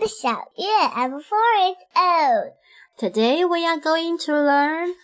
[0.06, 0.66] 小月.
[0.94, 2.52] I'm four years old.
[2.98, 4.94] Today we are going to learn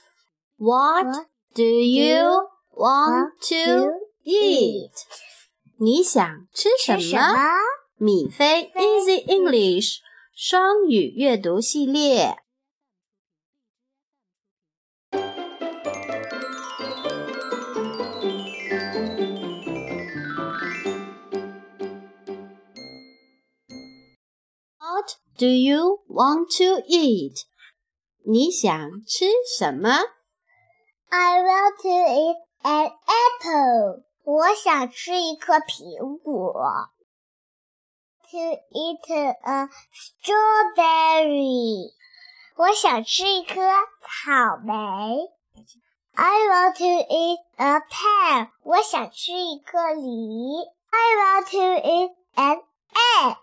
[0.56, 3.90] what, what do you want to
[4.24, 4.92] eat?
[5.78, 7.34] 你想吃什么？
[7.98, 9.98] 米菲 Easy English
[10.34, 12.38] 双语阅读系列。
[25.38, 27.44] do you want to eat?
[28.24, 29.26] 你想吃
[29.58, 29.90] 什么？
[31.08, 34.04] I want to eat an apple.
[34.24, 36.88] 我想吃一颗苹果。
[38.30, 41.92] To eat a strawberry.
[42.56, 43.60] 我想吃一颗
[44.00, 44.72] 草莓。
[46.14, 48.50] I want to eat a pear.
[48.62, 50.62] 我想吃一颗梨。
[50.90, 52.62] I want to eat an
[52.94, 53.36] egg.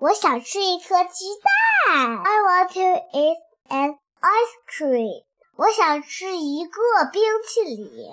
[0.00, 2.18] 我想吃一颗鸡蛋。
[2.18, 2.80] I want to
[3.18, 3.36] eat
[3.68, 5.24] an ice cream.
[5.56, 6.80] 我想吃一个
[7.12, 8.10] 冰淇淋。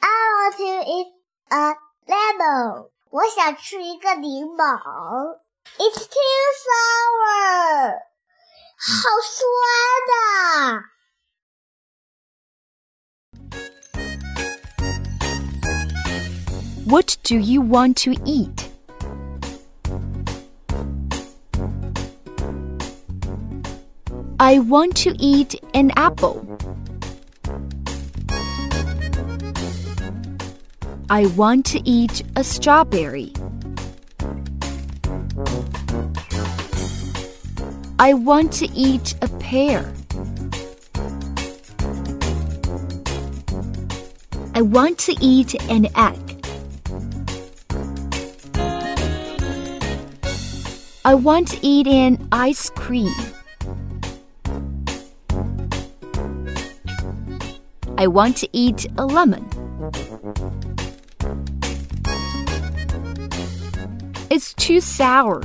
[0.00, 1.12] I want to eat
[1.48, 2.90] a lemon.
[3.10, 5.38] 我想吃一个柠檬。
[5.78, 8.06] It's too sour.
[8.78, 9.42] 好酸
[10.12, 10.82] 呐、
[16.86, 18.69] What do you want to eat?
[24.43, 26.41] I want to eat an apple.
[31.11, 33.33] I want to eat a strawberry.
[37.99, 39.93] I want to eat a pear.
[44.55, 46.45] I want to eat an egg.
[51.05, 53.13] I want to eat an ice cream.
[58.00, 59.48] I want to eat a lemon.
[64.28, 65.40] It's too sour.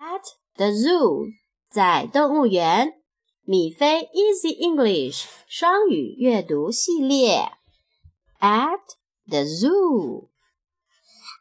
[0.00, 0.24] At
[0.56, 1.32] the zoo，
[1.70, 2.92] 在动物园，
[3.42, 7.50] 米菲 Easy English 双语阅读系列。
[8.40, 8.80] At
[9.26, 10.28] the zoo,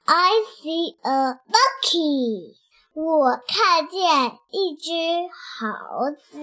[0.05, 2.55] I see a monkey.
[3.00, 4.00] 我看见
[4.50, 4.90] 一只
[5.30, 6.40] 猴子。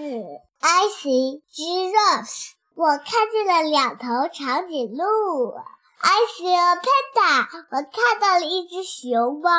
[0.60, 2.52] I see giraffes。
[2.74, 5.52] 我看见了两头长颈鹿。
[6.00, 7.46] I see a panda。
[7.68, 9.50] 我看到了一只熊猫。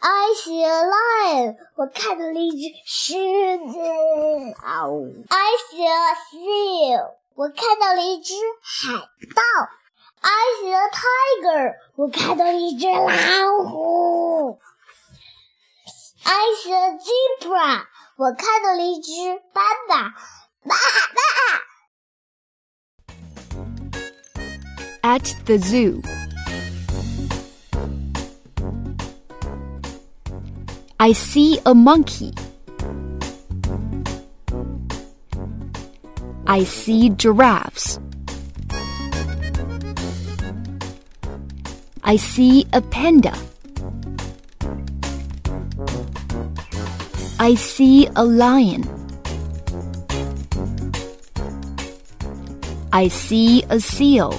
[0.00, 1.56] I see a lion。
[1.76, 3.78] 我看到了一只狮子。
[5.30, 7.14] I see a seal。
[7.36, 8.98] 我看到了一只海
[9.34, 9.42] 盗。
[10.20, 10.30] I
[10.60, 11.74] see a tiger。
[11.96, 13.63] 我看到了一只老虎。
[16.23, 17.85] I see a zebra，
[18.17, 19.11] 我看到了一只
[19.53, 20.09] 斑马。
[20.63, 20.75] 爸
[21.15, 21.19] 爸。
[25.01, 26.01] At the zoo.
[30.97, 32.33] I see a monkey.
[36.45, 37.99] I see giraffes.
[42.03, 43.33] I see a panda.
[47.44, 48.88] I see a lion.
[52.90, 54.32] I see a seal.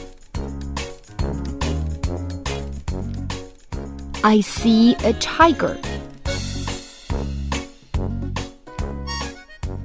[4.24, 5.78] I see a tiger.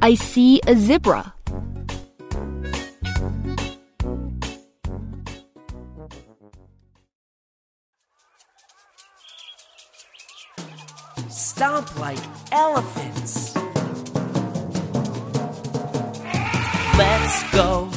[0.00, 1.34] I see a zebra.
[11.40, 12.18] Stomp like
[12.52, 13.54] elephants.
[16.98, 17.88] Let's go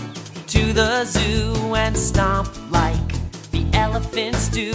[0.48, 2.95] to the zoo and stomp like
[3.51, 4.72] the elephants do.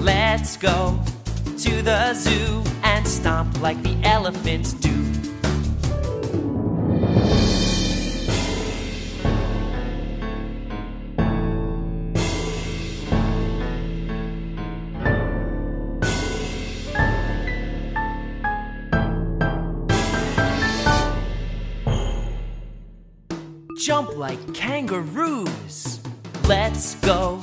[0.00, 0.98] Let's go
[1.58, 5.07] to the zoo and stomp like the elephants do.
[23.88, 26.00] Jump like kangaroos.
[26.46, 27.40] Let's go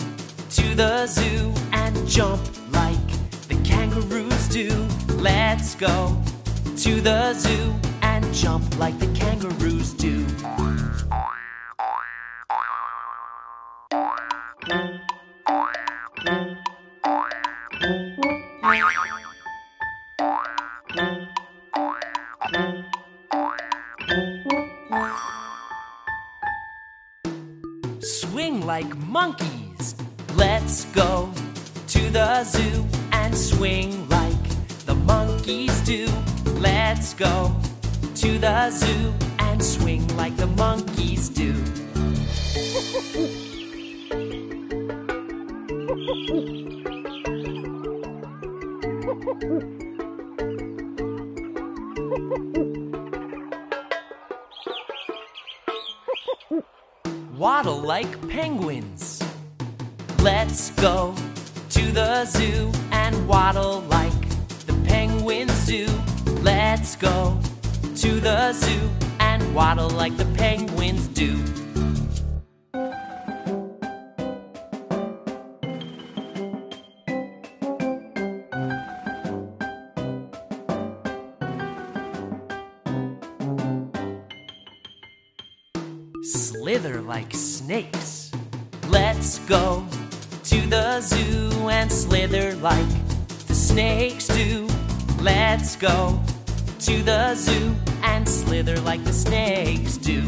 [0.51, 2.39] to the zoo and jump
[2.71, 3.07] like
[3.47, 4.69] the kangaroos do.
[5.15, 6.21] Let's go
[6.77, 10.23] to the zoo and jump like the kangaroos do.
[28.75, 29.95] Like monkeys.
[30.35, 31.31] Let's go
[31.87, 34.45] to the zoo and swing like
[34.85, 36.09] the monkeys do.
[36.59, 37.55] Let's go
[38.15, 41.53] to the zoo and swing like the monkeys do.
[57.45, 59.21] Waddle like penguins.
[60.23, 61.13] Let's go
[61.69, 64.19] to the zoo and waddle like
[64.65, 65.85] the penguins do.
[66.41, 67.39] Let's go
[67.97, 68.89] to the zoo
[69.19, 71.37] and waddle like the penguins do.
[86.65, 88.31] Slither like snakes.
[88.87, 89.85] Let's go
[90.45, 92.89] to the zoo and slither like
[93.45, 94.67] the snakes do.
[95.21, 96.19] Let's go
[96.79, 100.23] to the zoo and slither like the snakes do.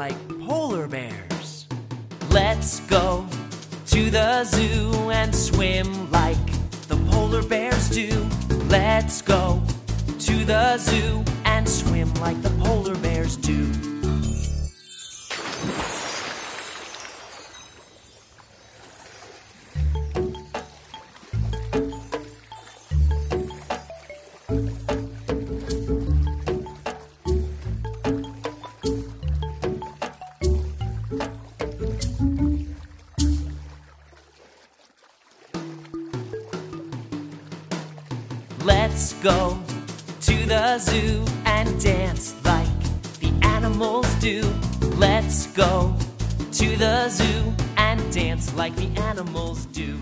[0.00, 1.66] Like polar bears.
[2.30, 3.26] Let's go
[3.88, 6.46] to the zoo and swim like
[6.88, 8.08] the polar bears do.
[8.70, 9.62] Let's go
[10.18, 13.89] to the zoo and swim like the polar bears do.
[38.64, 39.58] Let's go
[40.20, 42.68] to the zoo and dance like
[43.18, 44.42] the animals do.
[44.98, 45.96] Let's go
[46.52, 49.98] to the zoo and dance like the animals do.